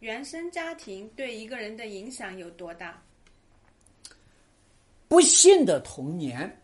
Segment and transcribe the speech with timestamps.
[0.00, 3.02] 原生家庭对一个人的影响有多大？
[5.08, 6.58] 不幸的童年，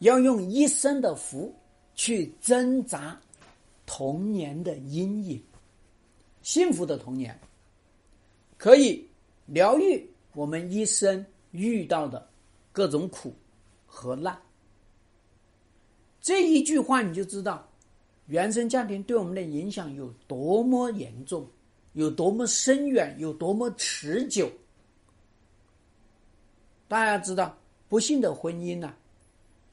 [0.00, 1.54] 要用一生的福
[1.94, 3.18] 去挣扎
[3.86, 5.40] 童年的阴影；
[6.42, 7.38] 幸福的童年，
[8.58, 9.08] 可以
[9.46, 12.28] 疗愈我们一生遇到的
[12.72, 13.32] 各种苦
[13.86, 14.38] 和难。
[16.20, 17.66] 这一句话你就知道，
[18.26, 21.48] 原生家庭对我们的影响有多么严重，
[21.96, 24.48] 有多么深远，有多么持久。
[26.86, 27.56] 大家知道。
[27.88, 28.92] 不幸的婚姻呢，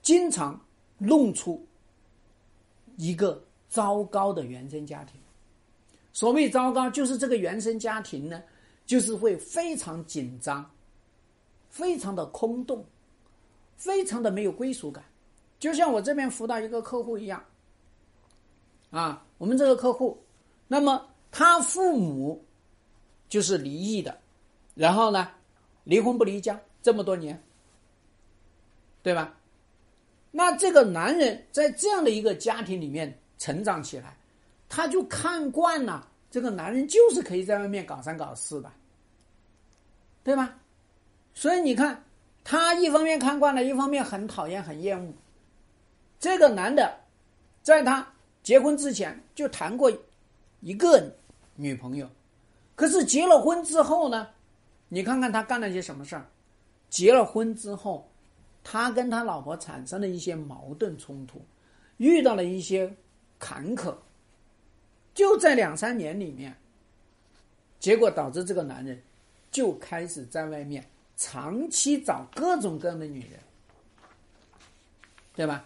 [0.03, 0.63] 经常
[0.99, 1.65] 弄出
[2.95, 5.19] 一个糟糕的原生家庭。
[6.11, 8.43] 所谓糟糕，就是这个原生家庭呢，
[8.85, 10.69] 就是会非常紧张，
[11.71, 12.85] 非常的空洞，
[13.77, 15.03] 非常的没有归属感。
[15.57, 17.43] 就像我这边辅导一个客户一样，
[18.91, 20.23] 啊，我们这个客户，
[20.67, 22.45] 那么他父母
[23.27, 24.17] 就是离异的，
[24.73, 25.29] 然后呢，
[25.83, 27.37] 离婚不离家这么多年。
[29.01, 29.35] 对吧？
[30.31, 34.15] 那这个男人在这样的一个家庭里面成长起来，
[34.69, 38.71] 他就看惯了这个男人就是可以在外面搞三搞四的，
[40.23, 40.57] 对吧？
[41.33, 42.01] 所以你看，
[42.45, 45.13] 他一方面看惯了，一方面很讨厌、很厌恶。
[46.17, 46.97] 这个男的，
[47.61, 48.07] 在他
[48.41, 49.91] 结婚之前就谈过
[50.61, 51.13] 一个
[51.55, 52.09] 女朋友，
[52.75, 54.27] 可是结了婚之后呢？
[54.89, 56.25] 你看看他干了些什么事儿？
[56.89, 58.09] 结了婚之后。
[58.65, 61.45] 他跟他老婆产生了一些矛盾冲突，
[61.97, 62.89] 遇到了一些
[63.37, 63.93] 坎坷，
[65.13, 66.55] 就在两三年里面，
[67.77, 69.03] 结果导致这个男人
[69.51, 73.37] 就开始在外面长期找各种各样的女人，
[75.35, 75.65] 对吧？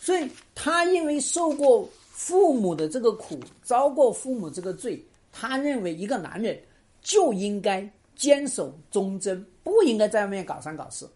[0.00, 6.60] 所以他因为受过父母的这个苦，遭过父母这个罪，他认为一个男人
[7.00, 7.88] 就应该。
[8.18, 11.08] 坚守忠贞，不应该在外面搞三搞四。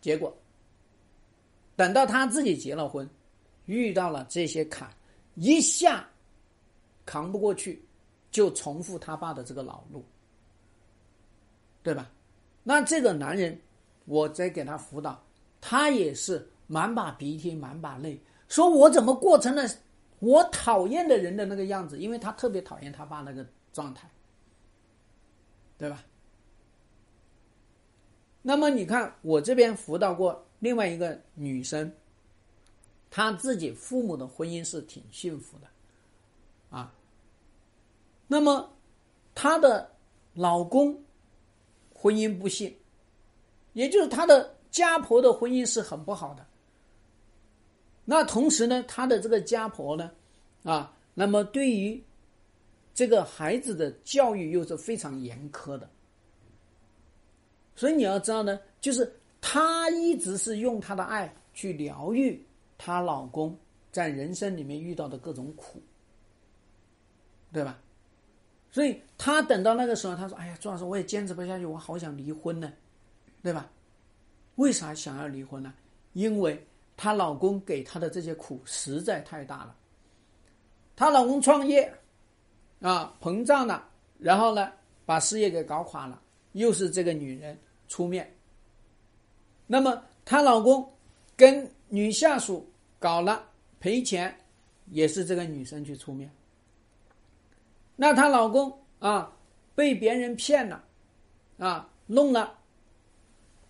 [0.00, 0.34] 结果，
[1.76, 3.06] 等到他自己结了婚，
[3.66, 4.88] 遇到了这些坎，
[5.34, 6.08] 一下
[7.04, 7.84] 扛不过去，
[8.30, 10.02] 就重复他爸的这个老路，
[11.82, 12.10] 对吧？
[12.62, 13.60] 那这个男人，
[14.06, 15.22] 我在给他辅导，
[15.60, 18.18] 他也是满把鼻涕满把泪，
[18.48, 19.68] 说我怎么过成了
[20.20, 21.98] 我讨厌的人的那个样子？
[21.98, 24.08] 因为他特别讨厌他爸那个状态。
[25.78, 26.04] 对吧？
[28.42, 31.90] 那么你看，我这边辅导过另外一个女生，
[33.10, 35.66] 她自己父母的婚姻是挺幸福的，
[36.68, 36.92] 啊。
[38.26, 38.76] 那么
[39.34, 39.90] 她的
[40.34, 41.02] 老公
[41.94, 42.76] 婚姻不幸，
[43.72, 46.46] 也就是她的家婆的婚姻是很不好的。
[48.10, 50.10] 那同时呢，她的这个家婆呢，
[50.64, 52.02] 啊，那么对于。
[52.92, 55.88] 这个孩子的教育又是非常严苛的，
[57.74, 59.10] 所以你要知道呢，就是
[59.40, 62.44] 她一直是用她的爱去疗愈
[62.76, 63.56] 她老公
[63.90, 65.80] 在人生里面遇到的各种苦，
[67.52, 67.80] 对吧？
[68.70, 72.70] 所以她等到那个时候，她说：“哎呀，朱老师，我也坚持不下去，我好想离婚呢，
[73.42, 73.70] 对吧？
[74.56, 75.72] 为啥想要离婚呢？
[76.12, 76.62] 因为
[77.02, 79.74] 她老公给她的这些苦实在太大了，
[80.94, 81.90] 她老公创业。”
[82.82, 83.88] 啊，膨胀了，
[84.18, 84.70] 然后呢，
[85.06, 86.20] 把事业给搞垮了，
[86.52, 87.58] 又是这个女人
[87.88, 88.34] 出面。
[89.66, 90.90] 那么她老公
[91.36, 92.66] 跟女下属
[92.98, 93.46] 搞了
[93.80, 94.34] 赔钱，
[94.86, 96.30] 也是这个女生去出面。
[97.96, 99.30] 那她老公啊，
[99.74, 100.82] 被别人骗了，
[101.58, 102.58] 啊，弄了，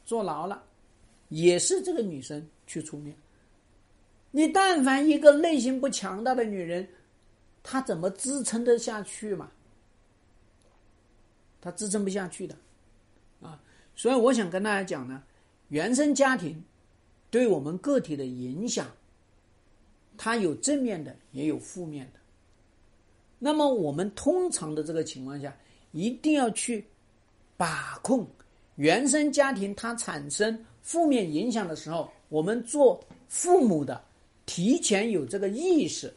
[0.05, 0.63] 坐牢了，
[1.31, 3.17] 也是这个女生去出面。
[4.31, 6.89] 你但凡一个内心不强大的女人。
[7.63, 9.51] 她怎么支撑得下去嘛？
[11.61, 12.57] 他支撑不下去的，
[13.43, 13.61] 啊！
[13.95, 15.23] 所以我想跟大家讲呢，
[15.69, 16.65] 原生家庭
[17.31, 18.87] 对我们个体的影响，
[20.17, 22.21] 它有正面的，也有负面的。
[23.39, 25.55] 那么我们通常的这个情况下，
[25.93, 26.87] 一定要去
[27.59, 28.27] 把控
[28.77, 32.99] 原生家庭它产生负面影响的时候，我们做
[33.29, 34.03] 父母的
[34.47, 36.11] 提前有这个意识。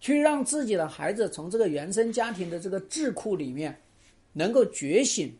[0.00, 3.80] 去让自己的孩子从这个原生家庭的这个智库里面
[4.32, 5.32] 能够觉醒，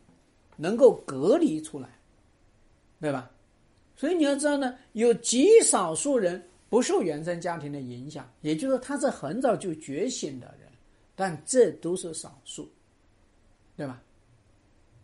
[0.55, 1.89] 能够隔离出来，
[3.01, 3.29] 对吧？
[3.93, 10.71] 所以你要知道呢，有极少数人不受原生家庭的影响，也就是说他是很早就觉醒的人，
[11.13, 12.65] 但这都是少数，
[13.75, 14.01] 对吧？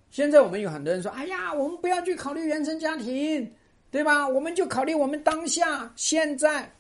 [0.10, 3.54] 现在我们有很多人说：“哎呀，我们不要去考虑原生家庭，
[3.91, 4.27] 对吧？
[4.27, 6.71] 我们就考虑我们当下现在。”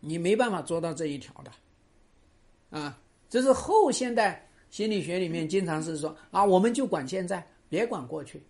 [0.00, 8.40] 你没办法做到这一条的，啊，这是后现代心理学里面经常是说啊，我们就管现在，别管过去。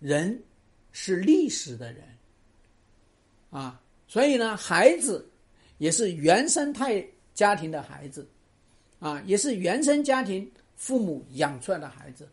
[0.00, 0.42] 人
[0.90, 2.02] 是历史的人
[3.50, 5.30] 啊，所以呢，孩子
[5.78, 8.26] 也是原生态家庭的孩子
[8.98, 12.28] 啊，也是原生家庭父母养出来的孩子，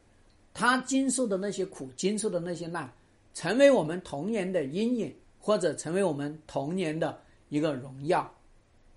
[0.55, 2.91] 他经受的那些苦，经受的那些难，
[3.33, 8.33] 成为我们童年的阴影，或者成为我们童年的一个荣耀，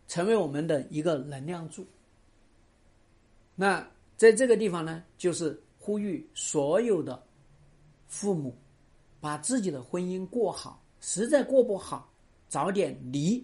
[0.08, 1.86] 成为我们的一个能量柱。
[3.54, 3.86] 那
[4.16, 7.22] 在这个地方呢，就是呼吁所有的
[8.06, 8.56] 父母。
[9.20, 12.12] 把自己的婚姻过好，实在过不好，
[12.46, 13.42] 早点离。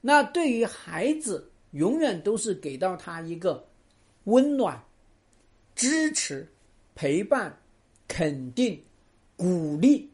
[0.00, 3.64] 那对于孩子，永远都是给到他一个
[4.24, 4.84] 温暖、
[5.76, 6.52] 支持、
[6.96, 7.56] 陪伴、
[8.08, 8.82] 肯定、
[9.36, 10.10] 鼓励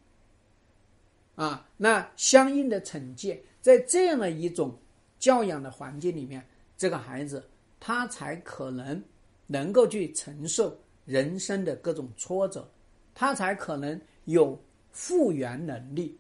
[1.45, 1.69] 啊。
[1.77, 4.79] 那相应的惩戒，在这样的一种
[5.19, 6.47] 教养的环境里面，
[6.77, 7.49] 这个孩子
[7.79, 9.03] 他才可能
[9.47, 12.71] 能够去承受人生的各种挫折，
[13.15, 14.59] 他才可能有。
[14.93, 16.19] 复原能力，